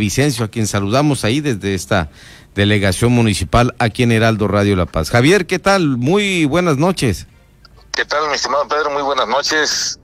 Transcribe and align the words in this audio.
Vicencio, 0.00 0.44
a 0.44 0.48
quien 0.48 0.66
saludamos 0.66 1.24
ahí 1.24 1.40
desde 1.40 1.74
esta 1.74 2.10
delegación 2.56 3.12
municipal 3.12 3.74
aquí 3.78 4.02
en 4.02 4.10
Heraldo 4.10 4.48
Radio 4.48 4.74
La 4.74 4.86
Paz. 4.86 5.10
Javier, 5.10 5.46
¿qué 5.46 5.60
tal? 5.60 5.96
Muy 5.96 6.44
buenas 6.46 6.76
noches. 6.76 7.28
¿Qué 7.92 8.04
tal, 8.04 8.28
mi 8.28 8.34
estimado 8.34 8.66
Pedro? 8.66 8.90
Muy 8.90 9.02
buenas 9.02 9.28
noches. 9.28 9.99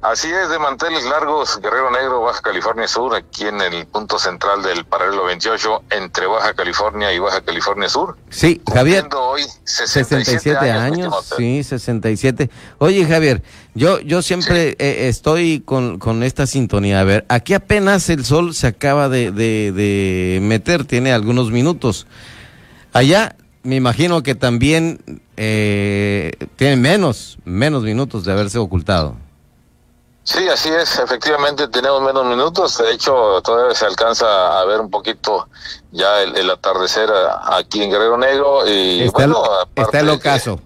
Así 0.00 0.28
es, 0.28 0.48
de 0.48 0.60
manteles 0.60 1.04
largos, 1.06 1.58
Guerrero 1.60 1.90
Negro, 1.90 2.20
Baja 2.20 2.40
California 2.40 2.86
Sur, 2.86 3.16
aquí 3.16 3.46
en 3.46 3.60
el 3.60 3.84
punto 3.86 4.20
central 4.20 4.62
del 4.62 4.84
paralelo 4.84 5.24
28, 5.24 5.82
entre 5.90 6.26
Baja 6.26 6.54
California 6.54 7.12
y 7.12 7.18
Baja 7.18 7.40
California 7.40 7.88
Sur. 7.88 8.16
Sí, 8.30 8.60
Javier. 8.72 9.08
hoy 9.12 9.42
67, 9.64 10.70
años. 10.70 11.12
sí, 11.36 11.64
67. 11.64 12.48
Oye, 12.78 13.06
Javier, 13.06 13.42
yo, 13.74 13.98
yo 13.98 14.22
siempre 14.22 14.76
eh, 14.78 15.08
estoy 15.08 15.62
con, 15.64 15.98
con 15.98 16.22
esta 16.22 16.46
sintonía. 16.46 17.00
A 17.00 17.04
ver, 17.04 17.26
aquí 17.28 17.54
apenas 17.54 18.08
el 18.08 18.24
sol 18.24 18.54
se 18.54 18.68
acaba 18.68 19.08
de, 19.08 19.32
de, 19.32 19.72
de 19.72 20.38
meter, 20.40 20.84
tiene 20.84 21.12
algunos 21.12 21.50
minutos. 21.50 22.06
Allá 22.92 23.34
me 23.64 23.74
imagino 23.74 24.22
que 24.22 24.36
también 24.36 25.20
eh, 25.36 26.30
tiene 26.54 26.76
menos, 26.76 27.38
menos 27.44 27.82
minutos 27.82 28.24
de 28.24 28.30
haberse 28.30 28.58
ocultado. 28.58 29.16
Sí, 30.28 30.46
así 30.46 30.68
es, 30.68 30.98
efectivamente 30.98 31.68
tenemos 31.68 32.02
menos 32.02 32.26
minutos, 32.26 32.76
de 32.76 32.92
hecho 32.92 33.40
todavía 33.40 33.74
se 33.74 33.86
alcanza 33.86 34.60
a 34.60 34.64
ver 34.66 34.78
un 34.78 34.90
poquito 34.90 35.48
ya 35.90 36.20
el, 36.20 36.50
atardecer 36.50 37.08
aquí 37.50 37.82
en 37.82 37.90
Guerrero 37.90 38.18
Negro 38.18 38.68
y 38.68 39.04
está 39.04 39.26
bueno, 39.26 39.42
está 39.74 40.00
el 40.00 40.10
ocaso. 40.10 40.60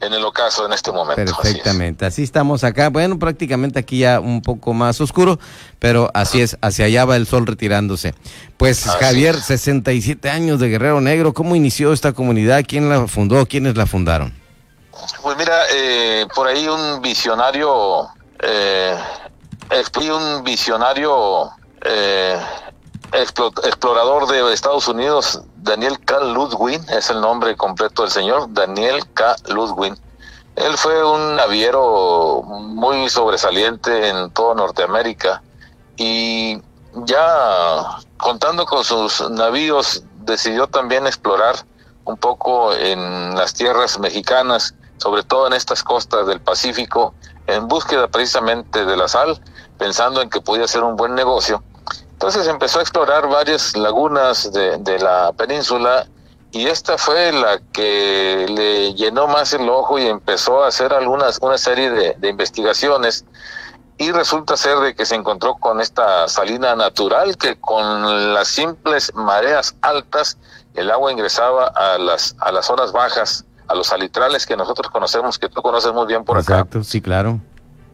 En 0.00 0.14
el 0.14 0.24
ocaso 0.24 0.64
en 0.64 0.72
este 0.72 0.92
momento. 0.92 1.36
Perfectamente, 1.36 2.06
así, 2.06 2.22
estamos 2.22 2.64
acá, 2.64 2.88
bueno, 2.88 3.18
prácticamente 3.18 3.78
aquí 3.78 3.98
ya 3.98 4.18
un 4.18 4.40
poco 4.40 4.72
más 4.72 4.98
oscuro, 5.02 5.38
pero 5.78 6.10
así 6.14 6.40
es, 6.40 6.56
hacia 6.62 6.86
allá 6.86 7.04
va 7.04 7.16
el 7.16 7.26
sol 7.26 7.46
retirándose. 7.46 8.14
Pues 8.56 8.82
Javier, 8.82 9.38
67 9.38 10.30
años 10.30 10.58
de 10.58 10.70
Guerrero 10.70 11.02
Negro, 11.02 11.34
¿cómo 11.34 11.54
inició 11.54 11.92
esta 11.92 12.14
comunidad? 12.14 12.64
¿Quién 12.66 12.88
la 12.88 13.06
fundó? 13.08 13.44
¿Quiénes 13.44 13.76
la 13.76 13.84
fundaron? 13.84 14.32
Pues 15.20 15.36
mira, 15.36 15.54
eh, 15.70 16.26
por 16.34 16.46
ahí 16.46 16.66
un 16.66 17.02
visionario 17.02 18.08
eh, 18.40 18.96
fui 19.92 20.10
un 20.10 20.44
visionario 20.44 21.50
eh, 21.82 22.38
explorador 23.12 24.26
de 24.26 24.52
Estados 24.52 24.88
Unidos, 24.88 25.42
Daniel 25.56 25.98
K. 26.04 26.20
Ludwig, 26.20 26.80
es 26.90 27.10
el 27.10 27.20
nombre 27.20 27.56
completo 27.56 28.02
del 28.02 28.10
señor, 28.10 28.52
Daniel 28.52 29.06
K. 29.14 29.36
Ludwig. 29.48 29.94
Él 30.56 30.76
fue 30.78 31.04
un 31.04 31.36
naviero 31.36 32.42
muy 32.42 33.08
sobresaliente 33.10 34.08
en 34.08 34.30
toda 34.30 34.54
Norteamérica 34.54 35.42
y 35.96 36.60
ya 37.04 37.98
contando 38.16 38.64
con 38.64 38.82
sus 38.82 39.28
navíos 39.30 40.02
decidió 40.24 40.66
también 40.66 41.06
explorar 41.06 41.56
un 42.04 42.16
poco 42.16 42.72
en 42.72 43.34
las 43.34 43.52
tierras 43.52 43.98
mexicanas, 43.98 44.74
sobre 44.96 45.22
todo 45.24 45.46
en 45.46 45.52
estas 45.52 45.82
costas 45.82 46.26
del 46.26 46.40
Pacífico, 46.40 47.14
en 47.46 47.68
búsqueda 47.68 48.08
precisamente 48.08 48.84
de 48.84 48.96
la 48.96 49.08
sal, 49.08 49.40
pensando 49.78 50.20
en 50.20 50.30
que 50.30 50.40
podía 50.40 50.66
ser 50.66 50.82
un 50.82 50.96
buen 50.96 51.14
negocio. 51.14 51.62
Entonces 52.12 52.46
empezó 52.48 52.78
a 52.78 52.82
explorar 52.82 53.28
varias 53.28 53.76
lagunas 53.76 54.52
de, 54.52 54.78
de 54.78 54.98
la 54.98 55.32
península 55.32 56.06
y 56.50 56.66
esta 56.66 56.96
fue 56.96 57.32
la 57.32 57.60
que 57.72 58.46
le 58.48 58.94
llenó 58.94 59.26
más 59.26 59.52
el 59.52 59.68
ojo 59.68 59.98
y 59.98 60.06
empezó 60.06 60.64
a 60.64 60.68
hacer 60.68 60.94
algunas 60.94 61.38
una 61.42 61.58
serie 61.58 61.90
de, 61.90 62.14
de, 62.18 62.28
investigaciones 62.28 63.24
y 63.98 64.12
resulta 64.12 64.56
ser 64.56 64.78
de 64.78 64.94
que 64.94 65.04
se 65.04 65.14
encontró 65.14 65.56
con 65.56 65.80
esta 65.80 66.28
salina 66.28 66.74
natural 66.74 67.36
que 67.36 67.58
con 67.60 68.32
las 68.32 68.48
simples 68.48 69.12
mareas 69.14 69.74
altas 69.82 70.38
el 70.74 70.90
agua 70.90 71.12
ingresaba 71.12 71.66
a 71.66 71.98
las 71.98 72.36
a 72.40 72.52
las 72.52 72.66
zonas 72.66 72.92
bajas 72.92 73.44
a 73.68 73.74
los 73.74 73.86
salitrales 73.88 74.46
que 74.46 74.56
nosotros 74.56 74.90
conocemos, 74.90 75.38
que 75.38 75.48
tú 75.48 75.62
conoces 75.62 75.92
muy 75.92 76.06
bien 76.06 76.24
por 76.24 76.36
acá. 76.38 76.54
Exacto, 76.54 76.84
sí, 76.84 77.00
claro. 77.00 77.40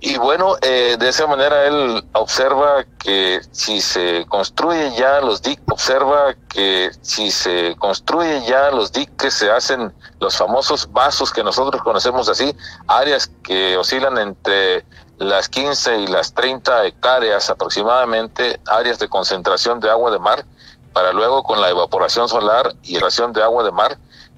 Y 0.04 0.18
bueno, 0.18 0.56
eh, 0.62 0.96
de 0.98 1.08
esa 1.08 1.28
manera 1.28 1.64
él 1.64 2.04
observa 2.14 2.84
que 2.98 3.40
si 3.52 3.80
se 3.80 4.26
construye 4.28 4.92
ya 4.96 5.20
los 5.20 5.40
diques, 5.42 5.62
observa 5.70 6.34
que 6.48 6.90
si 7.02 7.30
se 7.30 7.76
construye 7.78 8.42
ya 8.44 8.72
los 8.72 8.90
diques, 8.90 9.32
se 9.32 9.48
hacen 9.48 9.92
los 10.18 10.36
famosos 10.36 10.90
vasos 10.92 11.32
que 11.32 11.44
nosotros 11.44 11.80
conocemos 11.82 12.28
así, 12.28 12.52
áreas 12.88 13.30
que 13.44 13.76
oscilan 13.76 14.18
entre 14.18 14.84
las 15.18 15.48
15 15.48 16.00
y 16.00 16.06
las 16.08 16.34
30 16.34 16.84
hectáreas 16.84 17.48
aproximadamente, 17.48 18.60
áreas 18.66 18.98
de 18.98 19.08
concentración 19.08 19.78
de 19.78 19.88
agua 19.88 20.10
de 20.10 20.18
mar, 20.18 20.44
para 20.92 21.12
luego 21.12 21.44
con 21.44 21.60
la 21.60 21.70
evaporación 21.70 22.28
solar 22.28 22.74
y 22.82 22.96
erosión 22.96 23.32
de 23.32 23.40
agua 23.40 23.62
de 23.62 23.70
mar, 23.70 23.96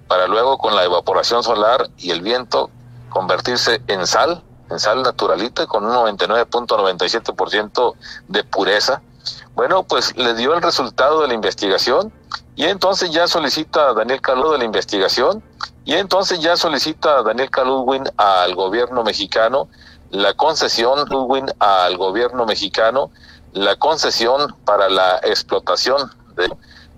para 0.09 0.27
luego 0.27 0.59
con 0.59 0.77
la 0.77 0.85
evaporación 0.85 1.43
solar 1.43 1.89
y 1.97 2.11
el 2.11 2.21
viento 2.21 2.69
convertirse 3.09 3.81
en 3.87 4.07
sal, 4.07 4.43
en 4.71 4.79
sal 4.79 5.03
naturalita 5.03 5.67
con 5.67 5.85
un 5.85 5.93
99.97% 5.93 7.95
de 8.29 8.45
pureza. 8.45 9.03
Bueno, 9.55 9.85
pues 9.85 10.17
le 10.17 10.35
dio 10.35 10.55
el 10.55 10.63
resultado 10.63 11.23
de 11.23 11.29
la 11.29 11.35
investigación 11.35 12.13
y 12.57 12.65
entonces 12.65 13.11
ya 13.11 13.27
solicita 13.27 13.89
a 13.89 13.95
Daniel 13.95 14.21
Calud 14.21 14.53
de 14.53 14.59
la 14.59 14.65
investigación 14.65 15.43
y 15.85 15.95
entonces 15.95 16.41
ya 16.41 16.57
solicita 16.57 17.19
a 17.19 17.23
Daniel 17.23 17.51
Caludwin 17.51 18.05
al 18.17 18.55
gobierno 18.55 19.05
mexicano 19.05 19.69
la 20.11 20.35
concesión 20.35 21.09
al 21.59 21.97
gobierno 21.97 22.47
mexicano 22.47 23.11
la 23.53 23.77
concesión 23.77 24.55
para 24.65 24.89
la 24.89 25.19
explotación 25.23 26.11
de 26.37 26.51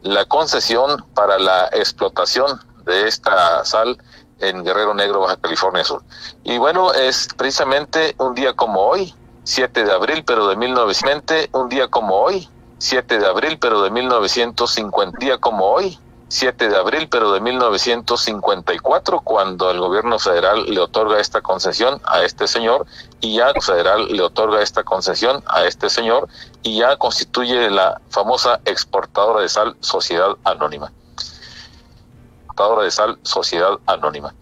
la 0.02 0.24
concesión 0.26 1.04
para 1.14 1.38
la 1.38 1.68
explotación 1.72 2.60
de 2.86 3.08
esta 3.08 3.64
sal 3.64 3.98
en 4.38 4.64
Guerrero 4.64 4.94
Negro, 4.94 5.20
Baja 5.20 5.36
California 5.36 5.84
Sur. 5.84 6.02
Y 6.44 6.58
bueno, 6.58 6.92
es 6.92 7.28
precisamente 7.36 8.14
un 8.18 8.34
día 8.34 8.54
como 8.54 8.80
hoy, 8.80 9.14
7 9.44 9.84
de 9.84 9.92
abril, 9.92 10.24
pero 10.24 10.48
de 10.48 10.56
1920, 10.56 11.50
un 11.52 11.68
día 11.68 11.88
como 11.88 12.16
hoy, 12.16 12.48
7 12.78 13.18
de 13.18 13.26
abril, 13.26 13.58
pero 13.58 13.82
de 13.82 13.90
1950, 13.90 15.18
día 15.18 15.38
como 15.38 15.66
hoy, 15.66 15.98
7 16.28 16.68
de 16.68 16.76
abril, 16.76 17.08
pero 17.08 17.32
de 17.32 17.40
1954, 17.40 19.20
cuando 19.20 19.70
el 19.70 19.78
gobierno 19.78 20.18
federal 20.18 20.66
le 20.66 20.80
otorga 20.80 21.20
esta 21.20 21.40
concesión 21.40 22.00
a 22.04 22.24
este 22.24 22.48
señor 22.48 22.86
y 23.20 23.36
ya 23.36 23.50
el 23.50 23.62
federal 23.62 24.08
le 24.08 24.22
otorga 24.22 24.60
esta 24.60 24.82
concesión 24.82 25.42
a 25.46 25.64
este 25.64 25.88
señor 25.88 26.28
y 26.62 26.78
ya 26.78 26.96
constituye 26.96 27.70
la 27.70 28.00
famosa 28.10 28.60
exportadora 28.64 29.40
de 29.42 29.48
sal 29.48 29.76
Sociedad 29.80 30.36
Anónima 30.42 30.90
de 32.56 32.90
sal 32.90 33.18
Sociedad 33.22 33.78
Anónima. 33.86 34.34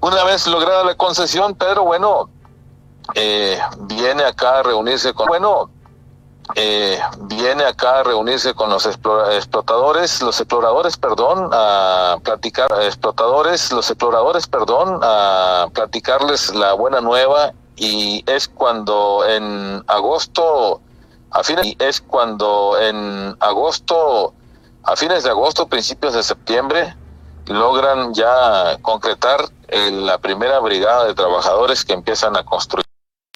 Una 0.00 0.24
vez 0.24 0.46
lograda 0.46 0.84
la 0.84 0.94
concesión, 0.96 1.54
Pedro, 1.54 1.84
bueno, 1.84 2.28
eh, 3.14 3.58
viene 3.80 4.24
acá 4.24 4.58
a 4.58 4.62
reunirse 4.62 5.12
con, 5.12 5.26
bueno, 5.26 5.70
eh, 6.54 6.98
viene 7.20 7.64
acá 7.64 8.00
a 8.00 8.02
reunirse 8.02 8.54
con 8.54 8.70
los 8.70 8.86
explotadores, 8.86 10.22
los 10.22 10.40
exploradores, 10.40 10.96
perdón, 10.96 11.50
a 11.52 12.18
platicar, 12.22 12.68
explotadores, 12.82 13.72
los 13.72 13.90
exploradores, 13.90 14.46
perdón, 14.46 15.00
a 15.02 15.68
platicarles 15.72 16.54
la 16.54 16.74
buena 16.74 17.00
nueva 17.00 17.52
y 17.76 18.22
es 18.26 18.48
cuando 18.48 19.24
en 19.26 19.82
agosto, 19.86 20.80
a 21.30 21.42
fines, 21.42 21.76
es 21.78 22.00
cuando 22.00 22.78
en 22.78 23.36
agosto 23.40 24.34
a 24.84 24.96
fines 24.96 25.24
de 25.24 25.30
agosto, 25.30 25.66
principios 25.68 26.14
de 26.14 26.22
septiembre, 26.22 26.94
logran 27.46 28.14
ya 28.14 28.78
concretar 28.82 29.40
la 29.90 30.18
primera 30.18 30.60
brigada 30.60 31.06
de 31.06 31.14
trabajadores 31.14 31.84
que 31.84 31.92
empiezan 31.92 32.36
a 32.36 32.44
construir. 32.44 32.84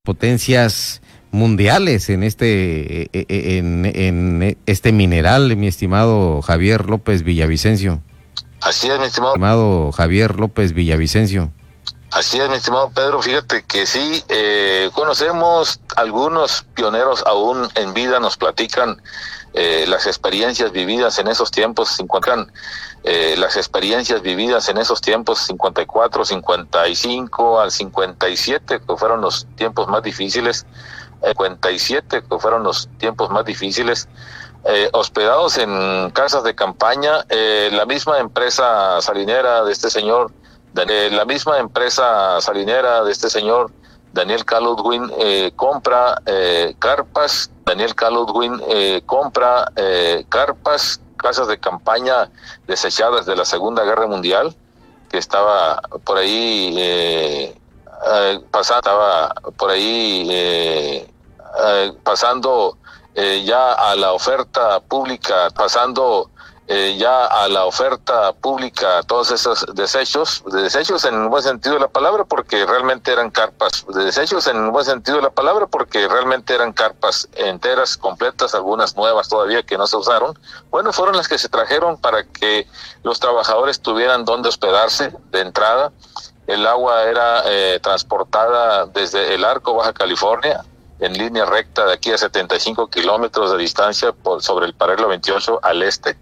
Potencias 0.05 1.03
mundiales 1.31 2.09
en 2.09 2.23
este 2.23 3.03
e, 3.03 3.27
e, 3.29 3.59
en, 3.59 4.59
este 4.67 4.93
mineral, 4.93 5.55
mi 5.57 5.67
estimado 5.67 6.41
Javier 6.43 6.87
López 6.87 7.23
Villavicencio. 7.23 8.01
Así 8.61 8.89
es, 8.89 8.99
mi 8.99 9.07
estimado. 9.07 9.35
estimado 9.35 9.93
Javier 9.93 10.37
López 10.37 10.73
Villavicencio. 10.73 11.53
Así 12.11 12.41
es, 12.41 12.49
mi 12.49 12.57
estimado 12.57 12.91
Pedro. 12.91 13.21
Fíjate 13.21 13.65
que 13.65 13.85
sí, 13.87 14.25
eh, 14.31 14.91
conocemos 14.95 15.79
algunos 15.95 16.65
pioneros 16.75 17.23
aún 17.27 17.69
en 17.75 17.93
vida, 17.93 18.19
nos 18.19 18.39
platican 18.39 19.03
eh, 19.53 19.85
las 19.87 20.07
experiencias 20.07 20.73
vividas 20.73 21.19
en 21.19 21.29
esos 21.29 21.51
tiempos, 21.51 21.91
se 21.91 22.03
encuentran 22.03 22.51
eh, 23.05 23.35
las 23.37 23.59
experiencias 23.59 24.23
vividas 24.23 24.71
en 24.71 24.79
esos 24.79 25.03
tiempos, 25.03 25.41
54, 25.41 26.25
55 26.25 27.61
al 27.61 27.71
57, 27.71 28.81
que 28.81 28.97
fueron 28.97 29.21
los 29.21 29.47
tiempos 29.57 29.87
más 29.89 30.03
difíciles, 30.03 30.65
57, 31.23 32.23
que 32.23 32.39
fueron 32.39 32.63
los 32.63 32.89
tiempos 32.97 33.29
más 33.29 33.45
difíciles, 33.45 34.09
hospedados 34.93 35.57
en 35.59 36.11
casas 36.11 36.43
de 36.45 36.55
campaña, 36.55 37.25
la 37.71 37.87
misma 37.87 38.19
empresa 38.19 39.01
salinera 39.01 39.65
de 39.65 39.73
este 39.73 39.91
señor 39.91 40.31
la 40.75 41.25
misma 41.25 41.59
empresa 41.59 42.41
salinera 42.41 43.03
de 43.03 43.13
este 43.13 43.31
señor 43.31 43.73
Daniel 44.13 44.45
Caludwin 44.45 45.11
eh, 45.19 45.53
compra 45.55 46.21
eh, 46.27 46.75
carpas. 46.79 47.51
Daniel 47.65 47.95
Caludwin 47.95 48.61
eh, 48.69 49.03
compra 49.05 49.71
eh, 49.77 50.25
carpas, 50.29 51.01
casas 51.17 51.49
de 51.49 51.59
campaña 51.59 52.31
desechadas 52.67 53.27
de 53.27 53.37
la 53.37 53.45
Segunda 53.45 53.85
Guerra 53.85 54.07
Mundial, 54.07 54.57
que 55.11 55.19
estaba 55.19 55.81
por 56.05 56.19
ahí 56.19 56.75
eh, 56.79 57.59
eh 58.11 58.41
pasando, 58.51 58.79
estaba 58.79 59.35
por 59.57 59.71
ahí 59.71 61.07
pasando 62.03 62.79
ya 63.45 63.73
a 63.73 63.97
la 63.97 64.13
oferta 64.13 64.81
pública, 64.81 65.51
pasando 65.55 66.31
eh, 66.71 66.97
ya 66.99 67.25
a 67.25 67.49
la 67.49 67.65
oferta 67.65 68.35
pública 68.35 69.03
todos 69.05 69.31
esos 69.31 69.65
desechos, 69.75 70.45
desechos 70.53 71.03
en 71.07 71.15
un 71.15 71.31
buen 71.31 71.43
sentido 71.43 71.77
de 71.77 71.81
la 71.81 71.89
palabra, 71.89 72.25
porque 72.25 72.67
realmente 72.67 73.11
eran 73.11 73.31
carpas, 73.31 73.87
desechos 73.89 74.47
en 74.49 74.59
un 74.59 74.71
buen 74.71 74.85
sentido 74.85 75.17
de 75.17 75.23
la 75.23 75.31
palabra, 75.31 75.67
porque 75.67 76.07
realmente 76.07 76.55
eran 76.55 76.75
carpas 76.75 77.27
enteras, 77.37 77.97
completas, 77.97 78.55
algunas 78.55 78.95
nuevas 78.99 79.31
todavía 79.31 79.63
que 79.63 79.79
no 79.79 79.87
se 79.87 79.97
usaron. 79.97 80.39
Bueno, 80.69 80.93
fueron 80.93 81.17
las 81.17 81.27
que 81.27 81.39
se 81.39 81.49
trajeron 81.49 81.97
para 81.97 82.25
que 82.25 82.67
los 83.03 83.19
trabajadores 83.19 83.81
tuvieran 83.81 84.27
donde 84.27 84.51
hospedarse 84.51 85.15
de 85.31 85.41
entrada. 85.41 85.91
El 86.47 86.67
agua 86.67 87.05
era 87.05 87.45
eh, 87.47 87.81
transportada 87.83 88.85
desde 88.85 89.35
el 89.35 89.47
Arco, 89.47 89.73
Baja 89.73 89.95
California, 89.95 90.63
en 91.01 91.15
línea 91.15 91.47
recta 91.47 91.87
de 91.87 91.95
aquí 91.95 92.13
a 92.13 92.19
75 92.19 92.91
kilómetros 92.91 93.53
de 93.53 93.57
distancia 93.57 94.13
por, 94.13 94.43
sobre 94.43 94.67
el 94.67 94.75
paralelo 94.75 95.09
28 95.09 95.61
al 95.63 95.83
este 95.83 96.19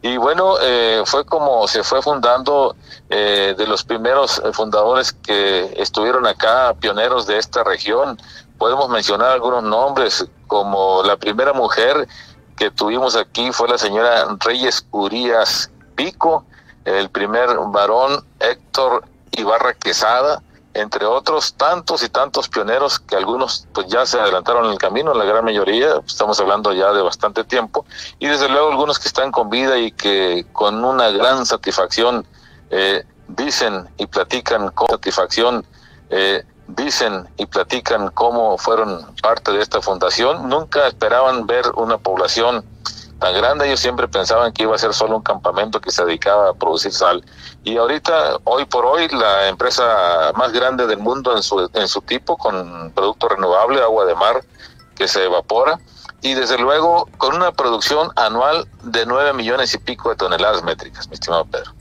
y 0.00 0.16
bueno, 0.16 0.54
eh, 0.60 1.02
fue 1.06 1.24
como 1.24 1.66
se 1.66 1.82
fue 1.82 2.00
fundando 2.02 2.76
eh, 3.10 3.54
de 3.58 3.66
los 3.66 3.82
primeros 3.82 4.40
fundadores 4.52 5.12
que 5.12 5.74
estuvieron 5.76 6.26
acá, 6.26 6.74
pioneros 6.78 7.26
de 7.26 7.38
esta 7.38 7.64
región. 7.64 8.20
Podemos 8.58 8.88
mencionar 8.90 9.32
algunos 9.32 9.64
nombres, 9.64 10.26
como 10.46 11.02
la 11.02 11.16
primera 11.16 11.52
mujer 11.52 12.08
que 12.56 12.70
tuvimos 12.70 13.16
aquí 13.16 13.52
fue 13.52 13.68
la 13.68 13.78
señora 13.78 14.26
Reyes 14.40 14.86
Urias 14.90 15.70
Pico, 15.94 16.44
el 16.84 17.10
primer 17.10 17.48
varón 17.68 18.24
Héctor 18.40 19.04
Ibarra 19.32 19.74
Quesada, 19.74 20.42
entre 20.74 21.06
otros 21.06 21.54
tantos 21.54 22.02
y 22.02 22.08
tantos 22.08 22.48
pioneros 22.48 22.98
que 22.98 23.16
algunos 23.16 23.66
pues 23.72 23.86
ya 23.88 24.06
se 24.06 24.20
adelantaron 24.20 24.66
en 24.66 24.72
el 24.72 24.78
camino, 24.78 25.14
la 25.14 25.24
gran 25.24 25.44
mayoría, 25.44 26.00
estamos 26.06 26.38
hablando 26.40 26.72
ya 26.72 26.92
de 26.92 27.02
bastante 27.02 27.44
tiempo, 27.44 27.84
y 28.18 28.26
desde 28.26 28.48
luego 28.48 28.70
algunos 28.70 28.98
que 28.98 29.08
están 29.08 29.32
con 29.32 29.50
vida 29.50 29.78
y 29.78 29.92
que 29.92 30.46
con 30.52 30.84
una 30.84 31.10
gran 31.10 31.46
satisfacción 31.46 32.26
eh, 32.70 33.04
dicen 33.28 33.88
y 33.96 34.06
platican 34.06 34.70
con 34.70 34.88
satisfacción, 34.88 35.64
eh, 36.10 36.44
dicen 36.68 37.28
y 37.36 37.46
platican 37.46 38.10
cómo 38.10 38.58
fueron 38.58 39.06
parte 39.22 39.52
de 39.52 39.62
esta 39.62 39.80
fundación, 39.80 40.48
nunca 40.48 40.86
esperaban 40.86 41.46
ver 41.46 41.64
una 41.76 41.98
población 41.98 42.64
tan 43.18 43.34
grande, 43.34 43.66
ellos 43.66 43.80
siempre 43.80 44.08
pensaban 44.08 44.52
que 44.52 44.62
iba 44.62 44.74
a 44.74 44.78
ser 44.78 44.94
solo 44.94 45.16
un 45.16 45.22
campamento 45.22 45.80
que 45.80 45.90
se 45.90 46.04
dedicaba 46.04 46.50
a 46.50 46.54
producir 46.54 46.92
sal. 46.92 47.24
Y 47.64 47.76
ahorita, 47.76 48.38
hoy 48.44 48.64
por 48.64 48.86
hoy, 48.86 49.08
la 49.08 49.48
empresa 49.48 50.32
más 50.36 50.52
grande 50.52 50.86
del 50.86 50.98
mundo 50.98 51.36
en 51.36 51.42
su, 51.42 51.68
en 51.74 51.88
su 51.88 52.00
tipo, 52.02 52.36
con 52.36 52.92
producto 52.94 53.28
renovable, 53.28 53.80
agua 53.82 54.04
de 54.04 54.14
mar 54.14 54.44
que 54.94 55.08
se 55.08 55.24
evapora, 55.24 55.78
y 56.22 56.34
desde 56.34 56.58
luego 56.58 57.08
con 57.18 57.34
una 57.34 57.52
producción 57.52 58.10
anual 58.16 58.66
de 58.82 59.06
9 59.06 59.32
millones 59.34 59.74
y 59.74 59.78
pico 59.78 60.10
de 60.10 60.16
toneladas 60.16 60.62
métricas, 60.64 61.08
mi 61.08 61.14
estimado 61.14 61.44
Pedro. 61.44 61.72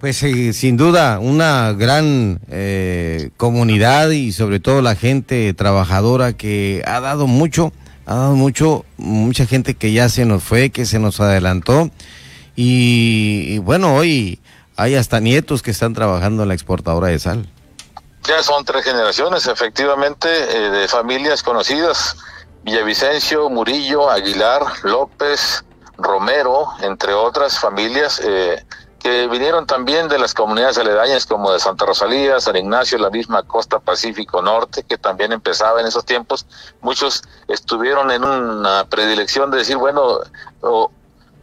Pues 0.00 0.22
eh, 0.22 0.54
sin 0.54 0.78
duda, 0.78 1.18
una 1.18 1.72
gran 1.72 2.40
eh, 2.48 3.30
comunidad 3.36 4.08
y 4.10 4.32
sobre 4.32 4.58
todo 4.58 4.80
la 4.80 4.94
gente 4.94 5.52
trabajadora 5.52 6.32
que 6.32 6.82
ha 6.86 7.00
dado 7.00 7.26
mucho 7.26 7.72
ha 8.10 8.30
mucho, 8.30 8.84
mucha 8.96 9.46
gente 9.46 9.74
que 9.74 9.92
ya 9.92 10.08
se 10.08 10.24
nos 10.24 10.42
fue, 10.42 10.70
que 10.70 10.84
se 10.84 10.98
nos 10.98 11.20
adelantó. 11.20 11.90
Y, 12.56 13.58
bueno, 13.58 13.94
hoy 13.94 14.40
hay 14.76 14.96
hasta 14.96 15.20
nietos 15.20 15.62
que 15.62 15.70
están 15.70 15.94
trabajando 15.94 16.42
en 16.42 16.48
la 16.48 16.54
exportadora 16.54 17.06
de 17.06 17.20
sal. 17.20 17.48
Ya 18.24 18.42
son 18.42 18.64
tres 18.64 18.84
generaciones, 18.84 19.46
efectivamente, 19.46 20.28
eh, 20.28 20.70
de 20.70 20.88
familias 20.88 21.44
conocidas. 21.44 22.16
Villavicencio, 22.64 23.48
Murillo, 23.48 24.10
Aguilar, 24.10 24.60
López, 24.82 25.64
Romero, 25.96 26.66
entre 26.82 27.14
otras 27.14 27.60
familias. 27.60 28.20
Eh, 28.24 28.60
que 29.00 29.26
vinieron 29.28 29.66
también 29.66 30.08
de 30.08 30.18
las 30.18 30.34
comunidades 30.34 30.78
aledañas 30.78 31.26
como 31.26 31.52
de 31.52 31.58
Santa 31.58 31.86
Rosalía, 31.86 32.38
San 32.38 32.56
Ignacio, 32.56 32.98
la 32.98 33.10
misma 33.10 33.42
costa 33.42 33.80
Pacífico 33.80 34.42
Norte, 34.42 34.84
que 34.84 34.98
también 34.98 35.32
empezaba 35.32 35.80
en 35.80 35.86
esos 35.86 36.04
tiempos. 36.04 36.46
Muchos 36.82 37.22
estuvieron 37.48 38.10
en 38.10 38.22
una 38.22 38.84
predilección 38.84 39.50
de 39.50 39.58
decir, 39.58 39.76
bueno, 39.78 40.20
o 40.60 40.90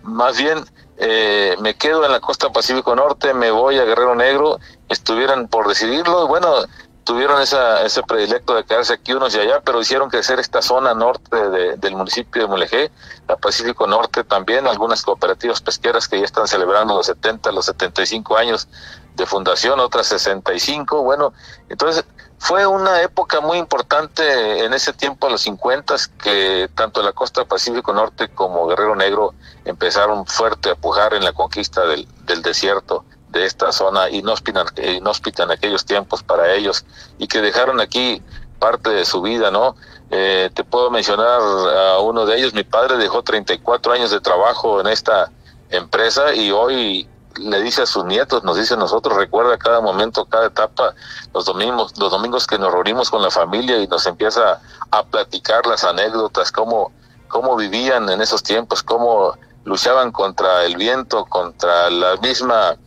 más 0.04 0.38
bien 0.38 0.63
eh, 0.98 1.56
me 1.59 1.75
quedo 1.75 2.06
en 2.06 2.12
la 2.12 2.19
costa 2.19 2.51
Pacífico 2.51 2.95
Norte, 2.95 3.33
me 3.33 3.51
voy 3.51 3.77
a 3.80 3.86
Guerrero 3.86 4.15
Negro, 4.15 4.60
estuvieran 4.88 5.48
por 5.48 5.68
decidirlo. 5.68 6.27
Bueno, 6.27 6.63
tuvieron 7.07 7.42
esa, 7.42 7.83
ese 7.83 8.04
predilecto 8.04 8.54
de 8.54 8.65
quedarse 8.65 8.94
aquí 8.94 9.13
unos 9.13 9.33
y 9.33 9.39
allá, 9.39 9.62
pero 9.63 9.80
hicieron 9.80 10.09
crecer 10.09 10.42
esta 10.42 10.62
zona 10.62 10.94
norte 10.94 11.38
del 11.77 11.95
municipio 11.95 12.42
de 12.42 12.48
Mulegé, 12.50 12.92
la 13.30 13.38
Pacífico 13.38 13.88
Norte 13.88 14.25
también, 14.25 14.68
algunas 14.68 15.04
cooperativas 15.04 15.62
pesqueras 15.62 16.09
que 16.09 16.19
ya 16.19 16.25
están 16.25 16.50
celebrando 16.50 16.94
los 16.94 17.06
70, 17.06 17.54
los 17.54 17.65
75 17.68 18.36
años 18.36 18.68
de 19.15 19.25
fundación, 19.25 19.80
otras 19.80 20.07
65, 20.07 21.01
bueno, 21.01 21.31
entonces 21.69 22.04
fue 22.39 22.68
una 22.68 23.01
época 23.01 23.39
muy 23.39 23.57
importante 23.57 24.65
en 24.65 24.74
ese 24.74 24.92
tiempo, 24.92 25.27
a 25.27 25.30
los 25.30 25.42
50, 25.44 25.95
que 26.21 26.69
tanto 26.75 27.01
la 27.01 27.13
costa 27.13 27.45
Pacífico 27.45 27.94
Norte 27.94 28.27
como 28.27 28.68
Guerrero 28.68 28.98
Negro 28.98 29.33
empezaron 29.63 30.25
fuerte 30.25 30.71
a 30.71 30.75
pujar 30.75 31.13
en 31.13 31.24
la 31.24 31.31
conquista 31.31 31.86
del, 31.88 32.06
del 32.25 32.42
desierto 32.42 33.06
de 33.38 33.45
esta 33.45 33.72
zona 33.72 34.10
inhóspita, 34.10 34.66
inhóspita 34.78 35.44
en 35.44 35.51
aquellos 35.51 35.86
tiempos 35.86 36.24
para 36.24 36.54
ellos 36.54 36.86
y 37.18 37.28
que 37.28 37.42
dejaron 37.42 37.80
aquí 37.80 38.22
parte 38.60 38.89
de 38.89 39.06
su 39.06 39.22
vida, 39.22 39.51
¿no? 39.51 39.75
Eh, 40.10 40.50
te 40.54 40.63
puedo 40.63 40.89
mencionar 40.89 41.39
a 41.39 42.00
uno 42.00 42.25
de 42.25 42.38
ellos, 42.38 42.54
mi 42.54 42.63
padre 42.63 42.98
dejó 42.98 43.24
34 43.24 43.94
años 43.94 44.10
de 44.10 44.19
trabajo 44.19 44.81
en 44.81 44.88
esta 44.88 45.31
empresa 45.69 46.34
y 46.34 46.51
hoy 46.51 47.07
le 47.39 47.62
dice 47.62 47.84
a 47.84 47.86
sus 47.86 48.06
nietos, 48.06 48.44
nos 48.44 48.57
dice 48.57 48.74
a 48.74 48.78
nosotros, 48.78 49.16
recuerda 49.16 49.57
cada 49.57 49.80
momento, 49.80 50.25
cada 50.25 50.48
etapa, 50.48 50.94
los 51.34 51.45
domingos, 51.45 51.94
los 52.00 52.10
domingos 52.10 52.48
que 52.48 52.57
nos 52.57 52.72
reunimos 52.72 53.10
con 53.10 53.22
la 53.22 53.30
familia 53.30 53.78
y 53.78 53.88
nos 53.88 54.07
empieza 54.07 54.60
a 54.92 55.04
platicar 55.04 55.66
las 55.68 55.84
anécdotas, 55.84 56.51
cómo, 56.51 56.92
cómo 57.28 57.56
vivían 57.56 58.10
en 58.10 58.22
esos 58.22 58.42
tiempos, 58.42 58.81
cómo 58.81 59.38
luchaban 59.66 60.12
contra 60.12 60.63
el 60.63 60.77
viento, 60.77 61.25
contra 61.25 61.89
la 61.89 62.15
misma 62.17 62.77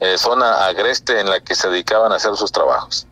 eh, 0.00 0.18
zona 0.18 0.66
agreste 0.66 1.20
en 1.20 1.30
la 1.30 1.40
que 1.40 1.54
se 1.54 1.68
dedicaban 1.68 2.12
a 2.12 2.16
hacer 2.16 2.36
sus 2.36 2.52
trabajos. 2.52 3.06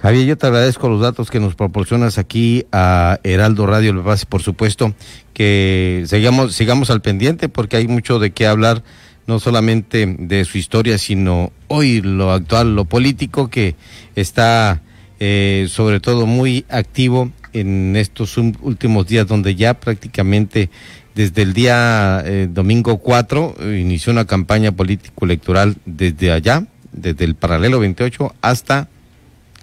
Javier, 0.00 0.26
yo 0.26 0.38
te 0.38 0.46
agradezco 0.46 0.88
los 0.88 1.00
datos 1.00 1.28
que 1.28 1.40
nos 1.40 1.56
proporcionas 1.56 2.18
aquí 2.18 2.66
a 2.70 3.18
Heraldo 3.24 3.66
Radio 3.66 3.92
Le 3.92 4.02
por 4.28 4.42
supuesto, 4.42 4.94
que 5.34 6.04
sigamos, 6.06 6.54
sigamos 6.54 6.90
al 6.90 7.00
pendiente 7.00 7.48
porque 7.48 7.76
hay 7.76 7.88
mucho 7.88 8.20
de 8.20 8.30
qué 8.30 8.46
hablar, 8.46 8.84
no 9.26 9.40
solamente 9.40 10.06
de 10.06 10.44
su 10.44 10.56
historia, 10.56 10.98
sino 10.98 11.50
hoy 11.66 12.00
lo 12.00 12.30
actual, 12.30 12.76
lo 12.76 12.84
político 12.84 13.48
que 13.48 13.74
está 14.14 14.82
eh, 15.18 15.66
sobre 15.68 15.98
todo 15.98 16.26
muy 16.26 16.64
activo 16.68 17.32
en 17.52 17.96
estos 17.96 18.36
últimos 18.36 19.06
días 19.06 19.26
donde 19.26 19.54
ya 19.54 19.74
prácticamente 19.74 20.70
desde 21.14 21.42
el 21.42 21.52
día 21.52 22.22
eh, 22.24 22.46
domingo 22.48 22.98
4 22.98 23.56
inició 23.60 24.12
una 24.12 24.26
campaña 24.26 24.72
político-electoral 24.72 25.76
desde 25.84 26.32
allá, 26.32 26.64
desde 26.92 27.24
el 27.24 27.34
paralelo 27.34 27.80
28 27.80 28.34
hasta 28.40 28.88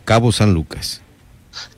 Cabo 0.04 0.32
San 0.32 0.54
Lucas. 0.54 1.02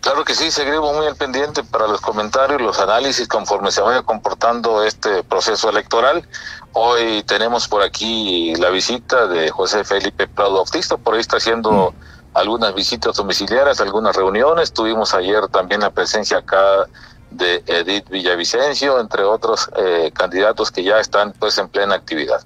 Claro 0.01 0.23
que 0.23 0.33
sí, 0.33 0.49
seguiremos 0.49 0.95
muy 0.95 1.05
al 1.05 1.15
pendiente 1.15 1.63
para 1.63 1.87
los 1.87 2.01
comentarios, 2.01 2.61
los 2.61 2.79
análisis 2.79 3.27
conforme 3.27 3.71
se 3.71 3.81
vaya 3.81 4.01
comportando 4.01 4.83
este 4.83 5.23
proceso 5.23 5.69
electoral. 5.69 6.27
Hoy 6.73 7.23
tenemos 7.23 7.67
por 7.67 7.83
aquí 7.83 8.55
la 8.55 8.69
visita 8.69 9.27
de 9.27 9.49
José 9.49 9.83
Felipe 9.83 10.27
Prado 10.27 10.55
Bautista, 10.55 10.97
por 10.97 11.13
ahí 11.13 11.21
está 11.21 11.37
haciendo 11.37 11.91
mm. 11.91 12.16
Algunas 12.37 12.73
visitas 12.75 13.15
domiciliarias, 13.15 13.81
algunas 13.81 14.15
reuniones. 14.15 14.71
Tuvimos 14.71 15.13
ayer 15.13 15.47
también 15.47 15.81
la 15.81 15.89
presencia 15.89 16.37
acá 16.37 16.87
de 17.31 17.63
Edith 17.65 18.09
Villavicencio, 18.09 18.99
entre 18.99 19.23
otros 19.23 19.69
eh, 19.75 20.11
candidatos 20.13 20.71
que 20.71 20.83
ya 20.83 20.99
están 20.99 21.33
pues 21.39 21.57
en 21.57 21.67
plena 21.67 21.95
actividad. 21.95 22.41